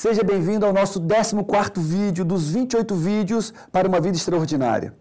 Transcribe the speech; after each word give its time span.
Seja 0.00 0.22
bem-vindo 0.22 0.64
ao 0.64 0.72
nosso 0.72 1.00
14 1.04 1.72
vídeo 1.80 2.24
dos 2.24 2.50
28 2.50 2.94
vídeos 2.94 3.52
para 3.72 3.88
uma 3.88 4.00
vida 4.00 4.16
extraordinária. 4.16 4.94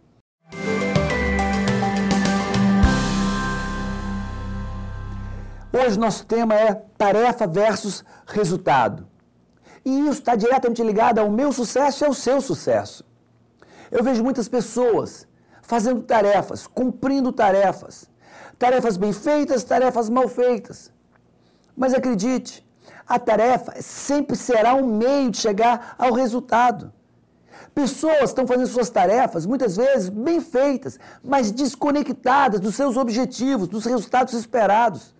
Hoje 5.71 5.99
nosso 5.99 6.25
tema 6.25 6.55
é 6.55 6.73
tarefa 6.97 7.45
versus 7.45 8.03
resultado. 8.25 9.07
E 9.85 9.99
isso 9.99 10.13
está 10.13 10.35
diretamente 10.35 10.81
ligado 10.81 11.19
ao 11.19 11.29
meu 11.29 11.51
sucesso 11.53 12.03
e 12.03 12.07
ao 12.07 12.13
seu 12.15 12.41
sucesso. 12.41 13.05
Eu 13.91 14.03
vejo 14.03 14.23
muitas 14.23 14.49
pessoas 14.49 15.27
fazendo 15.61 16.01
tarefas, 16.01 16.65
cumprindo 16.65 17.31
tarefas. 17.31 18.09
Tarefas 18.57 18.97
bem 18.97 19.13
feitas, 19.13 19.63
tarefas 19.63 20.09
mal 20.09 20.27
feitas. 20.27 20.91
Mas 21.75 21.93
acredite, 21.93 22.66
a 23.07 23.17
tarefa 23.17 23.81
sempre 23.81 24.35
será 24.35 24.75
um 24.75 24.85
meio 24.85 25.31
de 25.31 25.37
chegar 25.37 25.95
ao 25.97 26.13
resultado. 26.13 26.91
Pessoas 27.73 28.29
estão 28.29 28.47
fazendo 28.47 28.67
suas 28.67 28.89
tarefas, 28.89 29.45
muitas 29.45 29.77
vezes 29.77 30.09
bem 30.09 30.41
feitas, 30.41 30.99
mas 31.23 31.51
desconectadas 31.51 32.59
dos 32.59 32.75
seus 32.75 32.97
objetivos, 32.97 33.67
dos 33.67 33.85
resultados 33.85 34.33
esperados. 34.33 35.15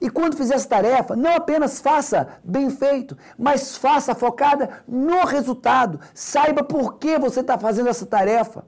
E 0.00 0.10
quando 0.10 0.36
fizer 0.36 0.54
essa 0.54 0.68
tarefa, 0.68 1.14
não 1.14 1.36
apenas 1.36 1.80
faça 1.80 2.26
bem 2.42 2.68
feito, 2.70 3.16
mas 3.38 3.76
faça 3.76 4.16
focada 4.16 4.82
no 4.86 5.24
resultado. 5.24 6.00
Saiba 6.12 6.64
por 6.64 6.94
que 6.94 7.16
você 7.18 7.38
está 7.38 7.56
fazendo 7.56 7.88
essa 7.88 8.04
tarefa. 8.04 8.64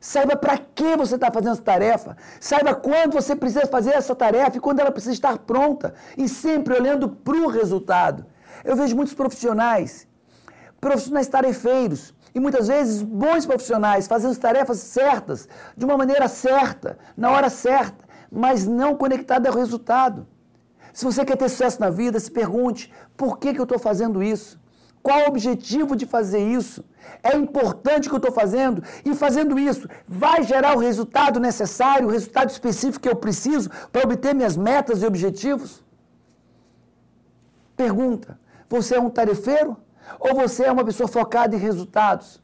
Saiba 0.00 0.36
para 0.36 0.56
que 0.58 0.96
você 0.96 1.16
está 1.16 1.30
fazendo 1.30 1.52
essa 1.52 1.62
tarefa. 1.62 2.16
Saiba 2.40 2.74
quando 2.74 3.14
você 3.14 3.34
precisa 3.34 3.66
fazer 3.66 3.94
essa 3.94 4.14
tarefa 4.14 4.56
e 4.56 4.60
quando 4.60 4.80
ela 4.80 4.90
precisa 4.90 5.12
estar 5.12 5.38
pronta. 5.38 5.94
E 6.16 6.28
sempre 6.28 6.74
olhando 6.74 7.08
para 7.08 7.36
o 7.36 7.48
resultado. 7.48 8.24
Eu 8.64 8.76
vejo 8.76 8.94
muitos 8.94 9.14
profissionais, 9.14 10.06
profissionais 10.80 11.28
tarefeiros, 11.28 12.14
e 12.34 12.40
muitas 12.40 12.68
vezes 12.68 13.02
bons 13.02 13.46
profissionais 13.46 14.06
fazendo 14.06 14.32
as 14.32 14.38
tarefas 14.38 14.78
certas, 14.78 15.48
de 15.76 15.84
uma 15.84 15.96
maneira 15.96 16.28
certa, 16.28 16.98
na 17.16 17.30
hora 17.30 17.48
certa, 17.50 18.04
mas 18.30 18.66
não 18.66 18.94
conectada 18.94 19.48
ao 19.48 19.54
resultado. 19.54 20.26
Se 20.92 21.04
você 21.04 21.24
quer 21.24 21.36
ter 21.36 21.48
sucesso 21.48 21.80
na 21.80 21.90
vida, 21.90 22.18
se 22.20 22.30
pergunte: 22.30 22.92
por 23.16 23.38
que, 23.38 23.54
que 23.54 23.60
eu 23.60 23.64
estou 23.64 23.78
fazendo 23.78 24.22
isso? 24.22 24.60
Qual 25.02 25.20
o 25.20 25.28
objetivo 25.28 25.96
de 25.96 26.06
fazer 26.06 26.40
isso? 26.40 26.84
É 27.22 27.36
importante 27.36 28.06
o 28.06 28.10
que 28.10 28.16
eu 28.16 28.18
estou 28.18 28.32
fazendo? 28.32 28.82
E 29.04 29.14
fazendo 29.14 29.58
isso, 29.58 29.88
vai 30.06 30.42
gerar 30.42 30.76
o 30.76 30.80
resultado 30.80 31.40
necessário, 31.40 32.08
o 32.08 32.10
resultado 32.10 32.50
específico 32.50 33.02
que 33.02 33.08
eu 33.08 33.16
preciso 33.16 33.70
para 33.92 34.04
obter 34.04 34.34
minhas 34.34 34.56
metas 34.56 35.02
e 35.02 35.06
objetivos? 35.06 35.82
Pergunta: 37.76 38.38
você 38.68 38.96
é 38.96 39.00
um 39.00 39.10
tarefeiro 39.10 39.76
ou 40.18 40.34
você 40.34 40.64
é 40.64 40.72
uma 40.72 40.84
pessoa 40.84 41.08
focada 41.08 41.54
em 41.54 41.58
resultados? 41.58 42.40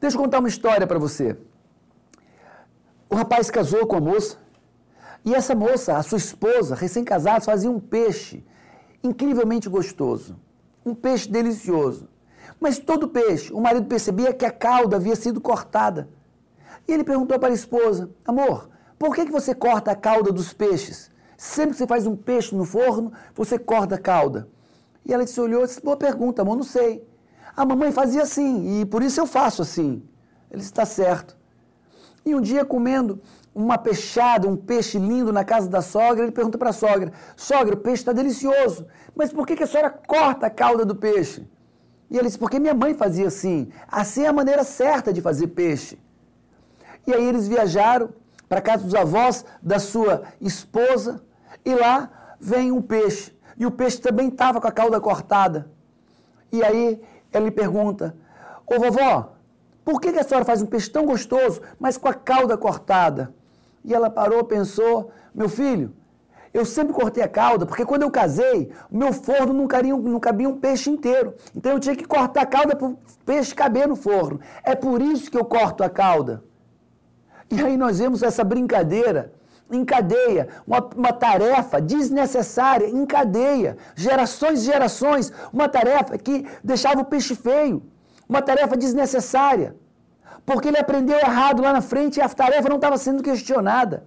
Deixa 0.00 0.16
eu 0.16 0.22
contar 0.22 0.38
uma 0.38 0.48
história 0.48 0.86
para 0.86 0.98
você. 0.98 1.36
O 3.08 3.14
rapaz 3.16 3.50
casou 3.50 3.86
com 3.86 3.96
a 3.96 4.00
moça 4.00 4.38
e 5.24 5.34
essa 5.34 5.54
moça, 5.54 5.96
a 5.96 6.02
sua 6.02 6.18
esposa, 6.18 6.74
recém-casados, 6.74 7.44
fazia 7.44 7.70
um 7.70 7.80
peixe 7.80 8.44
incrivelmente 9.02 9.68
gostoso. 9.68 10.38
Um 10.84 10.94
peixe 10.94 11.28
delicioso. 11.28 12.08
Mas 12.58 12.78
todo 12.78 13.08
peixe, 13.08 13.52
o 13.52 13.60
marido 13.60 13.86
percebia 13.86 14.32
que 14.32 14.44
a 14.44 14.50
cauda 14.50 14.96
havia 14.96 15.16
sido 15.16 15.40
cortada. 15.40 16.08
E 16.86 16.92
ele 16.92 17.04
perguntou 17.04 17.38
para 17.38 17.50
a 17.50 17.54
esposa: 17.54 18.10
Amor, 18.24 18.68
por 18.98 19.14
que, 19.14 19.24
que 19.24 19.32
você 19.32 19.54
corta 19.54 19.92
a 19.92 19.96
cauda 19.96 20.30
dos 20.30 20.52
peixes? 20.52 21.10
Sempre 21.36 21.70
que 21.70 21.78
você 21.78 21.86
faz 21.86 22.06
um 22.06 22.14
peixe 22.14 22.54
no 22.54 22.66
forno, 22.66 23.12
você 23.34 23.58
corta 23.58 23.94
a 23.94 23.98
cauda. 23.98 24.48
E 25.06 25.12
ela 25.12 25.24
disse, 25.24 25.40
olhou 25.40 25.64
e 25.64 25.66
disse: 25.66 25.80
Boa 25.80 25.96
pergunta, 25.96 26.42
amor, 26.42 26.56
não 26.56 26.62
sei. 26.62 27.02
A 27.56 27.64
mamãe 27.64 27.90
fazia 27.90 28.22
assim, 28.22 28.80
e 28.80 28.84
por 28.84 29.02
isso 29.02 29.18
eu 29.18 29.26
faço 29.26 29.62
assim. 29.62 30.02
Ele 30.50 30.60
está 30.60 30.84
certo. 30.84 31.36
E 32.26 32.34
um 32.34 32.40
dia, 32.40 32.64
comendo 32.64 33.22
uma 33.54 33.76
peixada, 33.76 34.48
um 34.48 34.56
peixe 34.56 34.98
lindo 34.98 35.32
na 35.32 35.44
casa 35.44 35.68
da 35.68 35.82
sogra, 35.82 36.22
ele 36.22 36.32
pergunta 36.32 36.56
para 36.56 36.70
a 36.70 36.72
sogra: 36.72 37.12
Sogra, 37.36 37.74
o 37.74 37.78
peixe 37.78 38.02
está 38.02 38.12
delicioso, 38.12 38.86
mas 39.14 39.32
por 39.32 39.46
que, 39.46 39.56
que 39.56 39.64
a 39.64 39.66
senhora 39.66 39.90
corta 39.90 40.46
a 40.46 40.50
cauda 40.50 40.84
do 40.84 40.94
peixe? 40.94 41.46
E 42.10 42.16
ele 42.16 42.26
disse: 42.26 42.38
Porque 42.38 42.58
minha 42.58 42.74
mãe 42.74 42.94
fazia 42.94 43.28
assim. 43.28 43.70
Assim 43.88 44.22
é 44.22 44.28
a 44.28 44.32
maneira 44.32 44.64
certa 44.64 45.12
de 45.12 45.20
fazer 45.20 45.48
peixe. 45.48 45.98
E 47.06 47.12
aí 47.12 47.24
eles 47.24 47.48
viajaram 47.48 48.10
para 48.48 48.60
casa 48.60 48.84
dos 48.84 48.94
avós 48.94 49.44
da 49.62 49.78
sua 49.78 50.22
esposa, 50.40 51.22
e 51.64 51.74
lá 51.74 52.34
vem 52.40 52.72
um 52.72 52.82
peixe. 52.82 53.36
E 53.56 53.66
o 53.66 53.70
peixe 53.70 54.00
também 54.00 54.28
estava 54.28 54.60
com 54.60 54.66
a 54.66 54.72
cauda 54.72 55.00
cortada. 55.00 55.70
E 56.52 56.62
aí 56.62 57.00
ele 57.32 57.50
pergunta: 57.50 58.16
Ô 58.66 58.78
vovó, 58.78 59.34
por 59.84 60.00
que, 60.00 60.12
que 60.12 60.18
a 60.18 60.22
senhora 60.22 60.44
faz 60.44 60.62
um 60.62 60.66
peixe 60.66 60.88
tão 60.88 61.04
gostoso, 61.04 61.60
mas 61.78 61.96
com 61.96 62.08
a 62.08 62.14
cauda 62.14 62.56
cortada? 62.56 63.34
E 63.84 63.94
ela 63.94 64.10
parou, 64.10 64.44
pensou: 64.44 65.10
Meu 65.34 65.48
filho, 65.48 65.94
eu 66.52 66.64
sempre 66.64 66.92
cortei 66.92 67.22
a 67.22 67.28
cauda, 67.28 67.64
porque 67.64 67.84
quando 67.84 68.02
eu 68.02 68.10
casei, 68.10 68.72
o 68.90 68.96
meu 68.96 69.12
forno 69.12 69.52
não 69.52 69.66
cabia, 69.68 69.96
não 69.96 70.18
cabia 70.18 70.48
um 70.48 70.58
peixe 70.58 70.90
inteiro. 70.90 71.34
Então 71.54 71.72
eu 71.72 71.80
tinha 71.80 71.94
que 71.94 72.04
cortar 72.04 72.42
a 72.42 72.46
cauda 72.46 72.74
para 72.74 72.88
o 72.88 72.98
peixe 73.24 73.54
caber 73.54 73.86
no 73.86 73.94
forno. 73.94 74.40
É 74.64 74.74
por 74.74 75.00
isso 75.00 75.30
que 75.30 75.38
eu 75.38 75.44
corto 75.44 75.84
a 75.84 75.88
cauda. 75.88 76.42
E 77.50 77.60
aí 77.62 77.76
nós 77.76 77.98
vemos 77.98 78.22
essa 78.22 78.44
brincadeira 78.44 79.32
em 79.70 79.84
cadeia, 79.84 80.48
uma, 80.66 80.80
uma 80.96 81.12
tarefa 81.12 81.80
desnecessária 81.80 82.86
em 82.88 83.06
cadeia, 83.06 83.76
gerações 83.94 84.62
e 84.62 84.64
gerações, 84.64 85.32
uma 85.52 85.68
tarefa 85.68 86.18
que 86.18 86.44
deixava 86.62 87.00
o 87.00 87.04
peixe 87.04 87.36
feio, 87.36 87.82
uma 88.28 88.42
tarefa 88.42 88.76
desnecessária, 88.76 89.76
porque 90.44 90.68
ele 90.68 90.78
aprendeu 90.78 91.18
errado 91.18 91.62
lá 91.62 91.72
na 91.72 91.80
frente 91.80 92.16
e 92.18 92.22
a 92.22 92.28
tarefa 92.28 92.68
não 92.68 92.76
estava 92.76 92.98
sendo 92.98 93.22
questionada. 93.22 94.04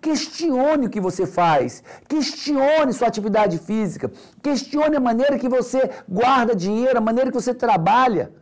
Questione 0.00 0.86
o 0.86 0.90
que 0.90 1.00
você 1.00 1.24
faz, 1.26 1.82
questione 2.08 2.92
sua 2.92 3.06
atividade 3.06 3.56
física, 3.58 4.10
questione 4.42 4.96
a 4.96 5.00
maneira 5.00 5.38
que 5.38 5.48
você 5.48 5.90
guarda 6.08 6.56
dinheiro, 6.56 6.98
a 6.98 7.00
maneira 7.00 7.30
que 7.30 7.40
você 7.42 7.54
trabalha. 7.54 8.32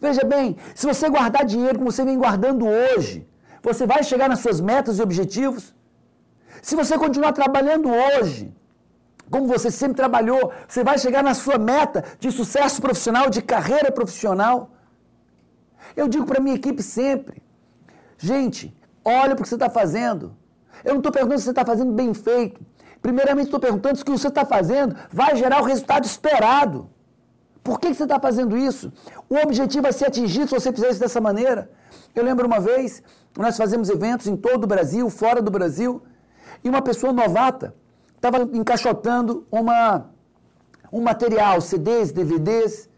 Veja 0.00 0.22
bem, 0.22 0.56
se 0.74 0.86
você 0.86 1.08
guardar 1.08 1.44
dinheiro 1.44 1.78
como 1.78 1.90
você 1.90 2.04
vem 2.04 2.18
guardando 2.18 2.66
hoje, 2.66 3.26
você 3.62 3.86
vai 3.86 4.02
chegar 4.04 4.28
nas 4.28 4.40
suas 4.40 4.60
metas 4.60 4.98
e 4.98 5.02
objetivos? 5.02 5.74
Se 6.60 6.76
você 6.76 6.98
continuar 6.98 7.32
trabalhando 7.32 7.88
hoje, 7.88 8.54
como 9.30 9.46
você 9.46 9.70
sempre 9.70 9.96
trabalhou, 9.96 10.52
você 10.66 10.82
vai 10.84 10.98
chegar 10.98 11.22
na 11.22 11.34
sua 11.34 11.58
meta 11.58 12.04
de 12.18 12.30
sucesso 12.30 12.80
profissional, 12.80 13.30
de 13.30 13.40
carreira 13.42 13.90
profissional? 13.90 14.70
Eu 15.96 16.08
digo 16.08 16.26
para 16.26 16.40
minha 16.40 16.56
equipe 16.56 16.82
sempre: 16.82 17.42
gente, 18.16 18.76
olha 19.04 19.34
para 19.34 19.40
o 19.40 19.42
que 19.42 19.48
você 19.48 19.54
está 19.54 19.70
fazendo. 19.70 20.36
Eu 20.84 20.92
não 20.94 20.98
estou 21.00 21.12
perguntando 21.12 21.38
se 21.38 21.44
você 21.44 21.50
está 21.50 21.64
fazendo 21.64 21.92
bem 21.92 22.14
feito. 22.14 22.60
Primeiramente, 23.00 23.46
estou 23.46 23.60
perguntando 23.60 23.96
se 23.96 24.02
o 24.02 24.06
que 24.06 24.12
você 24.12 24.28
está 24.28 24.44
fazendo 24.44 24.96
vai 25.10 25.36
gerar 25.36 25.60
o 25.60 25.64
resultado 25.64 26.04
esperado. 26.04 26.90
Por 27.62 27.78
que, 27.78 27.88
que 27.88 27.94
você 27.94 28.04
está 28.04 28.18
fazendo 28.18 28.56
isso? 28.56 28.92
O 29.28 29.36
objetivo 29.36 29.82
vai 29.82 29.92
ser 29.92 30.06
atingido 30.06 30.48
se 30.48 30.54
você 30.54 30.72
fizer 30.72 30.90
isso 30.90 31.00
dessa 31.00 31.20
maneira. 31.20 31.70
Eu 32.14 32.24
lembro 32.24 32.46
uma 32.46 32.60
vez, 32.60 33.02
nós 33.36 33.56
fazemos 33.56 33.88
eventos 33.90 34.26
em 34.26 34.36
todo 34.36 34.64
o 34.64 34.66
Brasil, 34.66 35.08
fora 35.10 35.42
do 35.42 35.50
Brasil, 35.50 36.02
e 36.64 36.68
uma 36.68 36.82
pessoa 36.82 37.12
novata 37.12 37.74
estava 38.16 38.42
encaixotando 38.52 39.46
uma, 39.50 40.10
um 40.92 41.00
material, 41.00 41.60
CDs, 41.60 42.10
DVDs, 42.10 42.88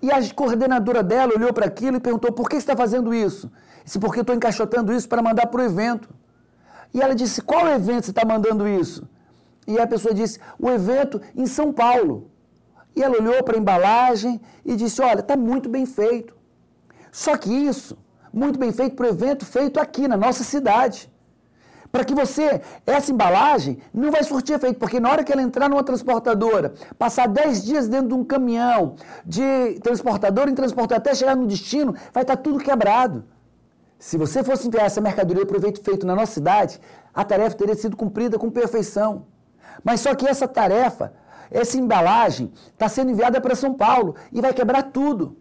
e 0.00 0.10
a 0.10 0.34
coordenadora 0.34 1.02
dela 1.02 1.32
olhou 1.34 1.52
para 1.52 1.66
aquilo 1.66 1.96
e 1.96 2.00
perguntou: 2.00 2.32
por 2.32 2.48
que 2.48 2.56
você 2.56 2.62
está 2.62 2.76
fazendo 2.76 3.14
isso? 3.14 3.50
Disse: 3.84 3.98
porque 3.98 4.18
eu 4.18 4.22
estou 4.22 4.34
encaixotando 4.34 4.92
isso 4.92 5.08
para 5.08 5.22
mandar 5.22 5.46
para 5.46 5.60
o 5.60 5.64
evento. 5.64 6.08
E 6.94 7.00
ela 7.00 7.14
disse: 7.14 7.40
Qual 7.40 7.68
evento 7.68 8.04
você 8.04 8.10
está 8.10 8.24
mandando 8.24 8.68
isso? 8.68 9.08
E 9.66 9.78
a 9.78 9.86
pessoa 9.86 10.14
disse: 10.14 10.38
O 10.58 10.68
evento 10.70 11.20
em 11.34 11.46
São 11.46 11.72
Paulo. 11.72 12.30
E 12.94 13.02
ela 13.02 13.16
olhou 13.16 13.42
para 13.42 13.56
a 13.56 13.58
embalagem 13.58 14.40
e 14.64 14.76
disse: 14.76 15.00
Olha, 15.00 15.20
está 15.20 15.36
muito 15.36 15.68
bem 15.68 15.86
feito. 15.86 16.34
Só 17.10 17.36
que 17.36 17.52
isso, 17.52 17.96
muito 18.32 18.58
bem 18.58 18.72
feito 18.72 18.96
para 18.96 19.06
o 19.06 19.08
evento 19.08 19.44
feito 19.44 19.78
aqui 19.78 20.08
na 20.08 20.16
nossa 20.16 20.42
cidade. 20.42 21.11
Para 21.92 22.04
que 22.04 22.14
você, 22.14 22.62
essa 22.86 23.12
embalagem, 23.12 23.78
não 23.92 24.10
vai 24.10 24.24
surtir 24.24 24.56
efeito, 24.56 24.78
porque 24.78 24.98
na 24.98 25.10
hora 25.10 25.22
que 25.22 25.30
ela 25.30 25.42
entrar 25.42 25.68
numa 25.68 25.84
transportadora, 25.84 26.72
passar 26.98 27.28
10 27.28 27.62
dias 27.62 27.86
dentro 27.86 28.08
de 28.08 28.14
um 28.14 28.24
caminhão, 28.24 28.96
de 29.26 29.78
transportador 29.82 30.48
em 30.48 30.54
transportador, 30.54 30.96
até 30.96 31.14
chegar 31.14 31.36
no 31.36 31.46
destino, 31.46 31.94
vai 32.10 32.22
estar 32.22 32.36
tá 32.36 32.42
tudo 32.42 32.58
quebrado. 32.58 33.24
Se 33.98 34.16
você 34.16 34.42
fosse 34.42 34.66
enviar 34.66 34.86
essa 34.86 35.02
mercadoria 35.02 35.44
para 35.44 35.54
o 35.54 35.60
evento 35.60 35.82
feito 35.84 36.06
na 36.06 36.16
nossa 36.16 36.32
cidade, 36.32 36.80
a 37.12 37.22
tarefa 37.24 37.56
teria 37.56 37.74
sido 37.74 37.94
cumprida 37.94 38.38
com 38.38 38.50
perfeição. 38.50 39.26
Mas 39.84 40.00
só 40.00 40.14
que 40.14 40.26
essa 40.26 40.48
tarefa, 40.48 41.12
essa 41.50 41.76
embalagem, 41.76 42.50
está 42.72 42.88
sendo 42.88 43.10
enviada 43.10 43.38
para 43.38 43.54
São 43.54 43.74
Paulo 43.74 44.16
e 44.32 44.40
vai 44.40 44.54
quebrar 44.54 44.84
tudo. 44.84 45.36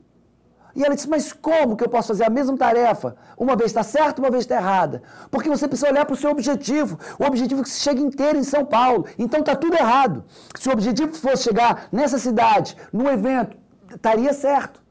E 0.75 0.83
ela 0.83 0.95
disse, 0.95 1.09
mas 1.09 1.33
como 1.33 1.75
que 1.75 1.83
eu 1.83 1.89
posso 1.89 2.09
fazer 2.09 2.23
a 2.23 2.29
mesma 2.29 2.57
tarefa? 2.57 3.15
Uma 3.37 3.55
vez 3.55 3.71
está 3.71 3.83
certa, 3.83 4.21
uma 4.21 4.29
vez 4.29 4.43
está 4.43 4.55
errada. 4.55 5.01
Porque 5.29 5.49
você 5.49 5.67
precisa 5.67 5.89
olhar 5.89 6.05
para 6.05 6.13
o 6.13 6.17
seu 6.17 6.31
objetivo. 6.31 6.97
O 7.19 7.25
objetivo 7.25 7.61
é 7.61 7.63
que 7.63 7.69
você 7.69 7.79
chegue 7.79 8.01
inteiro 8.01 8.37
em 8.37 8.43
São 8.43 8.65
Paulo. 8.65 9.05
Então 9.17 9.41
está 9.41 9.55
tudo 9.55 9.75
errado. 9.75 10.23
Se 10.57 10.69
o 10.69 10.71
objetivo 10.71 11.13
fosse 11.13 11.43
chegar 11.43 11.87
nessa 11.91 12.17
cidade, 12.17 12.77
num 12.91 13.09
evento 13.09 13.57
estaria 13.93 14.33
certo. 14.33 14.81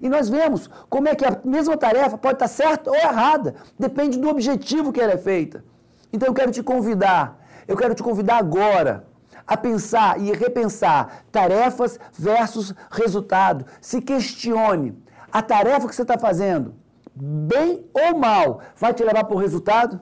E 0.00 0.08
nós 0.08 0.28
vemos 0.28 0.70
como 0.88 1.08
é 1.08 1.14
que 1.14 1.24
a 1.24 1.40
mesma 1.44 1.76
tarefa 1.76 2.16
pode 2.16 2.34
estar 2.34 2.48
certa 2.48 2.90
ou 2.90 2.96
errada, 2.96 3.54
depende 3.78 4.18
do 4.18 4.28
objetivo 4.28 4.92
que 4.92 5.00
ela 5.00 5.12
é 5.12 5.18
feita. 5.18 5.64
Então 6.12 6.28
eu 6.28 6.34
quero 6.34 6.50
te 6.50 6.62
convidar, 6.62 7.38
eu 7.66 7.76
quero 7.76 7.94
te 7.94 8.02
convidar 8.02 8.38
agora 8.38 9.04
a 9.46 9.56
pensar 9.56 10.20
e 10.20 10.30
repensar 10.32 11.24
tarefas 11.32 11.98
versus 12.12 12.74
resultado. 12.90 13.64
Se 13.80 14.00
questione, 14.00 14.96
a 15.32 15.42
tarefa 15.42 15.88
que 15.88 15.94
você 15.94 16.02
está 16.02 16.18
fazendo, 16.18 16.74
bem 17.14 17.84
ou 17.92 18.18
mal, 18.18 18.60
vai 18.76 18.92
te 18.94 19.02
levar 19.04 19.24
para 19.24 19.36
o 19.36 19.38
resultado? 19.38 20.00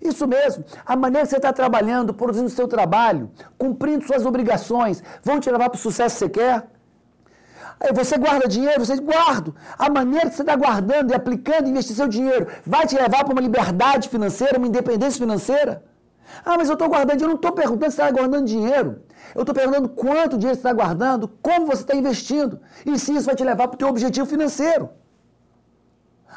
Isso 0.00 0.26
mesmo. 0.26 0.64
A 0.84 0.96
maneira 0.96 1.26
que 1.26 1.30
você 1.30 1.36
está 1.36 1.52
trabalhando, 1.52 2.14
produzindo 2.14 2.48
seu 2.48 2.66
trabalho, 2.66 3.30
cumprindo 3.58 4.06
suas 4.06 4.24
obrigações, 4.24 5.02
vão 5.22 5.38
te 5.38 5.50
levar 5.50 5.68
para 5.68 5.76
o 5.76 5.80
sucesso 5.80 6.14
que 6.14 6.18
você 6.18 6.28
quer? 6.30 6.66
Você 7.94 8.18
guarda 8.18 8.46
dinheiro, 8.46 8.84
você 8.84 8.96
guarda. 8.96 9.54
A 9.78 9.88
maneira 9.88 10.28
que 10.28 10.36
você 10.36 10.42
está 10.42 10.54
guardando 10.54 11.12
e 11.12 11.14
aplicando 11.14 11.68
investindo 11.68 11.96
seu 11.96 12.08
dinheiro 12.08 12.46
vai 12.64 12.86
te 12.86 12.94
levar 12.94 13.24
para 13.24 13.32
uma 13.32 13.40
liberdade 13.40 14.08
financeira, 14.08 14.58
uma 14.58 14.66
independência 14.66 15.18
financeira? 15.18 15.82
Ah, 16.44 16.56
mas 16.58 16.68
eu 16.68 16.74
estou 16.74 16.88
guardando. 16.88 17.20
Eu 17.22 17.28
não 17.28 17.36
estou 17.36 17.52
perguntando 17.52 17.90
se 17.90 17.96
você 17.96 18.02
está 18.02 18.12
guardando 18.12 18.46
dinheiro. 18.46 19.02
Eu 19.34 19.42
estou 19.42 19.54
perguntando 19.54 19.88
quanto 19.88 20.36
dinheiro 20.36 20.54
você 20.56 20.60
está 20.60 20.72
guardando, 20.72 21.28
como 21.40 21.66
você 21.66 21.82
está 21.82 21.94
investindo 21.94 22.60
e 22.84 22.98
se 22.98 23.14
isso 23.14 23.26
vai 23.26 23.34
te 23.34 23.44
levar 23.44 23.68
para 23.68 23.74
o 23.76 23.78
teu 23.78 23.88
objetivo 23.88 24.26
financeiro. 24.26 24.90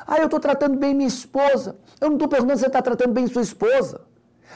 Ah, 0.05 0.17
eu 0.17 0.25
estou 0.25 0.39
tratando 0.39 0.77
bem 0.77 0.93
minha 0.93 1.07
esposa. 1.07 1.77
Eu 1.99 2.09
não 2.09 2.15
estou 2.15 2.27
perguntando 2.27 2.57
se 2.57 2.61
você 2.61 2.67
está 2.67 2.81
tratando 2.81 3.13
bem 3.13 3.27
sua 3.27 3.41
esposa. 3.41 4.01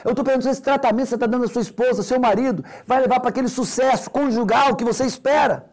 Eu 0.04 0.12
estou 0.12 0.24
perguntando 0.24 0.44
se 0.44 0.50
esse 0.50 0.62
tratamento 0.62 1.06
que 1.06 1.10
você 1.10 1.16
está 1.16 1.26
dando 1.26 1.46
à 1.46 1.48
sua 1.48 1.62
esposa, 1.62 2.04
seu 2.04 2.20
marido, 2.20 2.64
vai 2.86 3.02
levar 3.02 3.20
para 3.20 3.30
aquele 3.30 3.48
sucesso 3.48 4.10
conjugal 4.10 4.76
que 4.76 4.84
você 4.84 5.06
espera. 5.06 5.70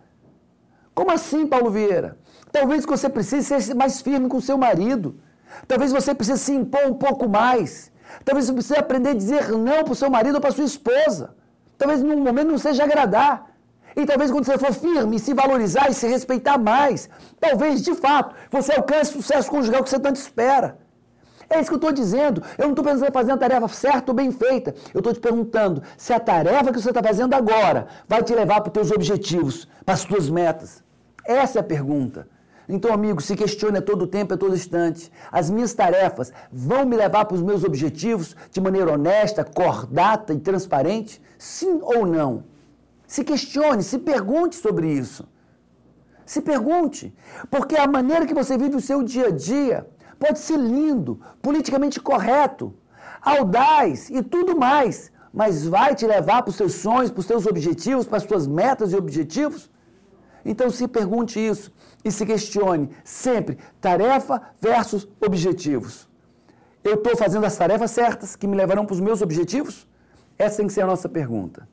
Como 0.95 1.11
assim, 1.11 1.47
Paulo 1.47 1.71
Vieira? 1.71 2.19
Talvez 2.53 2.85
você 2.85 3.09
precise 3.09 3.61
ser 3.61 3.75
mais 3.75 4.01
firme 4.01 4.29
com 4.29 4.41
seu 4.41 4.57
marido. 4.57 5.21
Talvez 5.67 5.93
você 5.93 6.15
precise 6.15 6.39
se 6.39 6.53
impor 6.53 6.87
um 6.87 6.95
pouco 6.95 7.29
mais. 7.29 7.91
Talvez 8.25 8.47
você 8.47 8.53
precise 8.53 8.79
aprender 8.79 9.11
a 9.11 9.15
dizer 9.15 9.49
não 9.51 9.83
para 9.83 9.93
o 9.93 9.97
seu 9.97 10.09
marido 10.09 10.37
ou 10.37 10.41
para 10.41 10.53
sua 10.53 10.65
esposa. 10.65 11.35
Talvez 11.79 12.03
num 12.03 12.19
momento 12.21 12.49
não 12.49 12.59
seja 12.59 12.85
agradar. 12.85 13.51
E 13.97 14.05
talvez 14.05 14.31
quando 14.31 14.45
você 14.45 14.59
for 14.59 14.73
firme, 14.73 15.19
se 15.19 15.33
valorizar 15.33 15.89
e 15.89 15.95
se 15.95 16.07
respeitar 16.09 16.59
mais, 16.59 17.09
talvez, 17.39 17.83
de 17.83 17.95
fato, 17.95 18.35
você 18.51 18.73
alcance 18.75 19.11
o 19.11 19.23
sucesso 19.23 19.49
conjugal 19.49 19.85
que 19.85 19.91
você 19.91 20.01
tanto 20.01 20.17
espera. 20.17 20.79
É 21.49 21.61
isso 21.61 21.69
que 21.69 21.75
eu 21.75 21.77
estou 21.77 21.93
dizendo. 21.93 22.43
Eu 22.59 22.65
não 22.65 22.71
estou 22.71 22.85
pensando 22.85 23.09
em 23.09 23.13
fazer 23.13 23.33
a 23.33 23.37
tarefa 23.37 23.69
certa 23.69 24.11
ou 24.11 24.17
bem 24.17 24.33
feita. 24.33 24.75
Eu 24.93 24.99
estou 24.99 25.13
te 25.13 25.21
perguntando 25.21 25.83
se 25.97 26.13
a 26.13 26.19
tarefa 26.19 26.73
que 26.73 26.81
você 26.81 26.89
está 26.89 27.03
fazendo 27.03 27.35
agora 27.35 27.87
vai 28.09 28.23
te 28.23 28.35
levar 28.35 28.61
para 28.61 28.69
os 28.69 28.73
teus 28.73 28.91
objetivos, 28.91 29.69
para 29.85 29.95
as 29.95 30.05
tuas 30.05 30.29
metas. 30.29 30.83
Essa 31.25 31.59
é 31.59 31.61
a 31.61 31.65
pergunta. 31.65 32.27
Então, 32.69 32.93
amigo, 32.93 33.21
se 33.21 33.37
questione 33.37 33.79
a 33.79 33.83
todo 33.83 34.07
tempo, 34.07 34.35
a 34.35 34.37
todo 34.37 34.55
instante. 34.55 35.13
As 35.31 35.51
minhas 35.51 35.75
tarefas 35.75 36.33
vão 36.51 36.87
me 36.87 36.97
levar 36.97 37.25
para 37.27 37.35
os 37.35 37.43
meus 37.43 37.63
objetivos 37.63 38.35
de 38.51 38.61
maneira 38.61 38.93
honesta, 38.93 39.45
cordata 39.45 40.33
e 40.33 40.39
transparente? 40.39 41.21
Sim 41.39 41.81
ou 41.83 42.07
não? 42.07 42.45
Se 43.07 43.23
questione, 43.23 43.83
se 43.83 43.99
pergunte 43.99 44.57
sobre 44.57 44.91
isso. 44.91 45.29
Se 46.25 46.41
pergunte. 46.41 47.15
Porque 47.51 47.77
a 47.77 47.87
maneira 47.87 48.27
que 48.27 48.35
você 48.35 48.57
vive 48.57 48.77
o 48.77 48.81
seu 48.81 49.03
dia 49.03 49.29
a 49.29 49.31
dia 49.31 49.87
pode 50.19 50.39
ser 50.39 50.57
lindo, 50.57 51.21
politicamente 51.43 52.01
correto, 52.01 52.73
audaz 53.21 54.09
e 54.09 54.23
tudo 54.23 54.57
mais, 54.57 55.13
mas 55.33 55.67
vai 55.67 55.95
te 55.95 56.07
levar 56.07 56.43
para 56.43 56.51
os 56.51 56.57
seus 56.57 56.75
sonhos, 56.75 57.11
para 57.11 57.21
os 57.21 57.27
seus 57.27 57.47
objetivos, 57.47 58.07
para 58.07 58.19
as 58.19 58.23
suas 58.23 58.47
metas 58.47 58.93
e 58.93 58.97
objetivos? 58.97 59.71
Então 60.45 60.71
se 60.71 60.87
pergunte 60.87 61.39
isso 61.39 61.73
e 62.05 62.11
se 62.13 62.27
questione 62.27 62.91
sempre 63.03 63.59
tarefa 63.81 64.43
versus 64.61 65.09
objetivos. 65.25 66.09
Eu 66.83 66.95
estou 66.95 67.17
fazendo 67.17 67.47
as 67.47 67.57
tarefas 67.57 67.91
certas 67.91 68.37
que 68.37 68.47
me 68.47 68.57
levarão 68.57 68.85
para 68.85 68.95
os 68.95 69.01
meus 69.01 69.23
objetivos? 69.23 69.89
Essa 70.39 70.59
tem 70.59 70.67
que 70.67 70.73
ser 70.73 70.83
a 70.83 70.87
nossa 70.87 71.09
pergunta. 71.09 71.67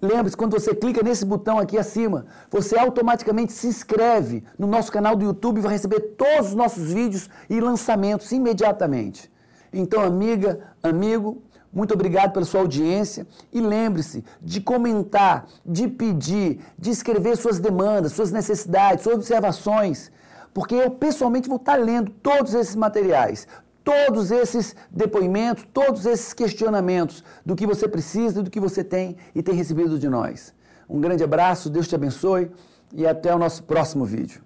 Lembre-se, 0.00 0.36
quando 0.36 0.52
você 0.52 0.74
clica 0.74 1.02
nesse 1.02 1.24
botão 1.24 1.58
aqui 1.58 1.78
acima, 1.78 2.26
você 2.50 2.78
automaticamente 2.78 3.52
se 3.52 3.66
inscreve 3.66 4.44
no 4.58 4.66
nosso 4.66 4.92
canal 4.92 5.16
do 5.16 5.24
YouTube 5.24 5.58
e 5.58 5.62
vai 5.62 5.72
receber 5.72 6.00
todos 6.16 6.48
os 6.48 6.54
nossos 6.54 6.92
vídeos 6.92 7.30
e 7.48 7.60
lançamentos 7.60 8.30
imediatamente. 8.30 9.32
Então, 9.72 10.02
amiga, 10.02 10.60
amigo, 10.82 11.42
muito 11.74 11.92
obrigado 11.92 12.32
pela 12.32 12.44
sua 12.44 12.60
audiência 12.60 13.26
e 13.52 13.60
lembre-se 13.60 14.24
de 14.40 14.60
comentar, 14.60 15.46
de 15.66 15.88
pedir, 15.88 16.60
de 16.78 16.90
escrever 16.90 17.36
suas 17.36 17.58
demandas, 17.58 18.12
suas 18.12 18.30
necessidades, 18.30 19.02
suas 19.02 19.16
observações, 19.16 20.12
porque 20.52 20.74
eu 20.74 20.90
pessoalmente 20.90 21.48
vou 21.48 21.56
estar 21.56 21.76
lendo 21.76 22.10
todos 22.10 22.54
esses 22.54 22.76
materiais 22.76 23.46
todos 23.84 24.30
esses 24.30 24.74
depoimentos, 24.90 25.66
todos 25.70 26.06
esses 26.06 26.32
questionamentos 26.32 27.22
do 27.44 27.54
que 27.54 27.66
você 27.66 27.86
precisa, 27.86 28.42
do 28.42 28.50
que 28.50 28.58
você 28.58 28.82
tem 28.82 29.18
e 29.34 29.42
tem 29.42 29.54
recebido 29.54 29.98
de 29.98 30.08
nós. 30.08 30.54
Um 30.88 31.00
grande 31.00 31.22
abraço, 31.22 31.68
Deus 31.68 31.86
te 31.86 31.94
abençoe 31.94 32.50
e 32.94 33.06
até 33.06 33.34
o 33.34 33.38
nosso 33.38 33.62
próximo 33.64 34.06
vídeo. 34.06 34.42